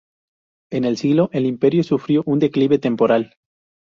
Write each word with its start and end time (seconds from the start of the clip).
En 0.71 0.83
el 0.85 0.97
siglo 0.97 1.29
el 1.31 1.45
imperio 1.45 1.83
sufrió 1.83 2.23
un 2.25 2.39
declive 2.39 2.79
temporal. 2.79 3.35